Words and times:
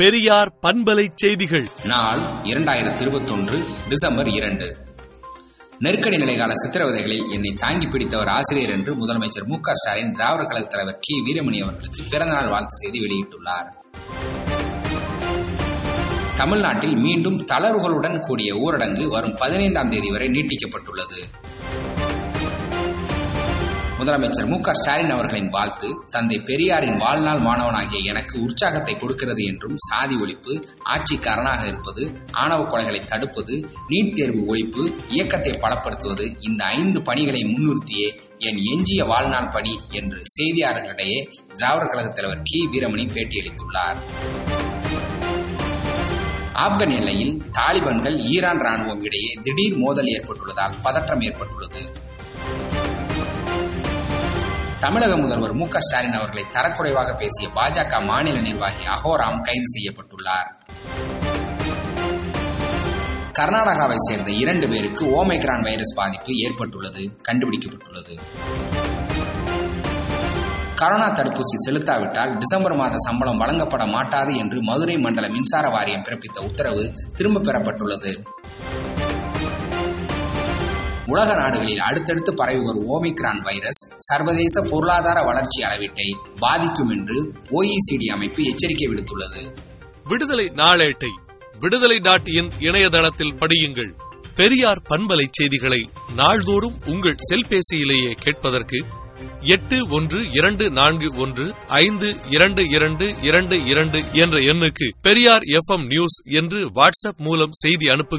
பெரியார் 0.00 0.58
பண்பலை 0.62 1.08
செய்திகள். 1.14 1.68
நாள் 1.84 2.18
இரண்டாயிரத்தி 2.42 3.00
இருபத்தொன்று 3.00 3.64
டிசம்பர் 3.88 4.28
இரண்டு. 4.28 4.76
நெருக்கடி 5.78 6.16
நிலைகால 6.16 6.52
சித்திரவதைகளில் 6.66 7.32
என்னை 7.32 7.54
தாங்கி 7.58 7.86
பிடித்தவர் 7.86 8.28
ஆசிரியர் 8.28 8.70
என்று 8.70 8.94
முதலமைச்சர் 8.94 9.44
மு 9.44 9.60
க 9.60 9.74
ஸ்டாலின் 9.74 10.10
திராவிட 10.10 10.44
கழக 10.44 10.66
தலைவர் 10.66 10.98
கே. 11.00 11.16
வீரமணி 11.24 11.62
அவர்களுக்கு 11.62 12.02
பிறந்தநாள் 12.10 12.48
வாழ்த்து 12.48 12.76
செய்தி 12.76 13.00
வெளியிட்டுள்ளார். 13.00 13.68
தமிழ்நாட்டில் 16.36 16.96
மீண்டும் 16.96 17.44
தளர்வுகளுடன் 17.44 18.18
கூடிய 18.18 18.54
ஊரடங்கு 18.54 19.08
வரும் 19.08 19.34
பதினைந்தாம் 19.34 19.90
தேதி 19.90 20.10
வரை 20.10 20.28
நீட்டிக்கப்பட்டுள்ளது. 20.28 21.39
முதலமைச்சர் 24.00 24.46
மு 24.46 24.58
ஸ்டாலின் 24.70 25.10
அவர்களின் 25.10 25.48
வாழ்த்து 25.48 25.88
தந்தை 26.10 26.38
பெரியாரின் 26.38 26.96
வாழ்நாள் 26.96 27.38
மாணவனாகிய 27.38 27.98
எனக்கு 28.02 28.42
உற்சாகத்தை 28.42 28.94
கொடுக்கிறது 28.94 29.42
என்றும் 29.44 29.74
சாதி 29.88 30.16
ஒழிப்பு 30.16 30.64
ஆட்சிக்கு 30.82 31.30
அரணாக 31.30 31.66
இருப்பது 31.66 32.04
ஆணவ 32.32 32.62
கொலைகளை 32.62 33.00
தடுப்பது 33.06 33.54
நீட் 33.88 34.14
தேர்வு 34.14 34.56
ஒழிப்பு 34.56 34.92
இயக்கத்தை 35.08 35.52
பலப்படுத்துவது 35.52 36.36
இந்த 36.40 36.64
ஐந்து 36.64 37.02
பணிகளை 37.02 37.42
முன்னிறுத்தியே 37.42 38.08
என் 38.38 38.60
எஞ்சிய 38.72 39.04
வாழ்நாள் 39.04 39.48
பணி 39.48 39.80
என்று 39.90 40.22
செய்தியாளர்களிடையே 40.36 41.20
திராவிடர் 41.54 41.88
கழக 41.88 42.08
தலைவர் 42.08 42.42
கி. 42.42 42.68
வீரமணி 42.72 43.06
பேட்டியளித்துள்ளார். 43.16 43.98
ஆப்கன் 46.54 46.96
எல்லையில் 46.96 47.42
தாலிபான்கள் 47.58 48.16
ஈரான் 48.16 48.60
ராணுவம் 48.60 49.02
இடையே 49.02 49.38
திடீர் 49.42 49.76
மோதல் 49.76 50.06
ஏற்பட்டுள்ளதால் 50.06 50.72
பதற்றம் 50.82 51.20
ஏற்பட்டுள்ளது. 51.20 52.08
தமிழக 54.80 55.16
முதல்வர் 55.16 55.52
மு 55.52 55.68
க 55.68 55.80
ஸ்டாலின் 55.80 56.12
அவர்களை 56.12 56.44
தரக்குறைவாக 56.52 57.14
பேசிய 57.14 57.48
பாஜக 57.54 58.04
மாநில 58.04 58.40
நிர்வாகி 58.40 58.84
அகோராம் 58.84 59.40
கைது 59.40 59.68
செய்யப்பட்டுள்ளார். 59.74 60.48
கர்நாடகாவை 63.38 63.94
சேர்ந்த 63.96 64.30
இரண்டு 64.30 64.68
பேருக்கு 64.68 65.24
ஓமைக்ரான் 65.24 65.62
வைரஸ் 65.62 65.94
பாதிப்பு 65.94 66.32
ஏற்பட்டுள்ளது 66.32 67.18
கண்டுபிடிக்கப்பட்டுள்ளது. 67.28 68.14
கரோனா 70.76 71.08
தடுப்பூசி 71.12 71.56
செலுத்தாவிட்டால் 71.68 72.38
டிசம்பர் 72.38 72.74
மாத 72.74 72.94
சம்பளம் 72.98 73.38
வழங்கப்பட 73.38 73.86
மாட்டாது 73.86 74.34
என்று 74.34 74.62
மதுரை 74.62 74.96
மண்டல 74.96 75.28
மின்சார 75.28 75.68
வாரியம் 75.68 76.02
பிறப்பித்த 76.02 76.38
உத்தரவு 76.40 76.92
திரும்ப 77.14 77.40
பெறப்பட்டுள்ளது. 77.40 78.12
உலக 81.10 81.34
நாடுகளில் 81.34 81.78
அடுத்தடுத்து 81.78 82.34
பரவி 82.34 82.58
வரும் 82.58 82.88
ஓமிக்ரான் 82.88 83.42
வைரஸ் 83.42 83.94
சர்வதேச 83.98 84.60
பொருளாதார 84.60 85.22
வளர்ச்சி 85.22 85.62
அளவீட்டை 85.62 86.16
பாதிக்கும் 86.36 86.88
என்று 86.88 87.34
ஓஇசிடி 87.50 88.06
அமைப்பு 88.06 88.44
எச்சரிக்கை 88.44 88.88
விடுத்துள்ளது. 88.88 89.56
விடுதலை 90.04 90.46
நாளேட்டை 90.46 91.10
விடுதலை 91.58 91.98
டாட் 91.98 92.28
இன் 92.28 92.48
இணையதளத்தில் 92.58 93.34
படியுங்கள். 93.34 93.92
பெரியார் 94.34 94.82
பண்பலை 94.88 95.26
செய்திகளை 95.30 95.90
நாள்தோறும் 96.14 96.78
உங்கள் 96.86 97.16
செல்பேசியிலேயே 97.30 98.12
கேட்பதற்கு 98.12 98.84
எட்டு 99.40 99.86
ஒன்று 99.88 100.30
இரண்டு 100.32 100.70
நான்கு 100.70 101.18
ஒன்று 101.18 101.54
ஐந்து 101.68 102.16
இரண்டு 102.30 102.62
இரண்டு 102.68 103.14
இரண்டு 103.22 103.64
இரண்டு 103.64 103.98
என்ற 104.12 104.38
எண்ணுக்கு 104.38 104.90
பெரியார் 105.02 105.42
எஃப் 105.42 105.80
நியூஸ் 105.80 106.22
என்று 106.24 106.70
வாட்ஸ்அப் 106.70 107.16
மூலம் 107.16 107.52
செய்தி 107.52 107.88
அனுப்புங்கள். 107.88 108.18